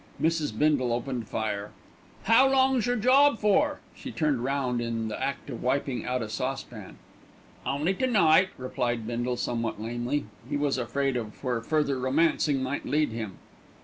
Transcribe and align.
Mrs. 0.19 0.57
Bindle 0.57 0.91
opened 0.93 1.27
fire. 1.29 1.69
"How 2.23 2.51
long's 2.51 2.87
your 2.87 2.95
job 2.95 3.37
for?" 3.37 3.81
She 3.95 4.11
turned 4.11 4.43
round 4.43 4.81
in 4.81 5.09
the 5.09 5.21
act 5.23 5.47
of 5.51 5.61
wiping 5.61 6.05
out 6.07 6.23
a 6.23 6.27
saucepan. 6.27 6.97
"Only 7.67 7.93
to 7.93 8.07
night," 8.07 8.49
replied 8.57 9.05
Bindle 9.05 9.37
somewhat 9.37 9.79
lamely. 9.79 10.25
He 10.49 10.57
was 10.57 10.79
afraid 10.79 11.15
of 11.15 11.43
where 11.43 11.61
further 11.61 11.99
romancing 11.99 12.63
might 12.63 12.87
lead 12.87 13.09
him. 13.09 13.37